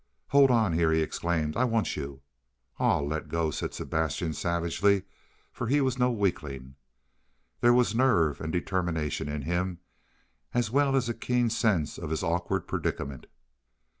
[0.29, 1.55] "Hold on here," he exclaimed.
[1.55, 2.23] "I want you."
[2.79, 5.03] "Aw, let go," said Sebastian savagely,
[5.51, 6.73] for he was no weakling.
[7.59, 9.77] There was nerve and determination in him,
[10.55, 13.27] as well as a keen sense of his awkward predicament.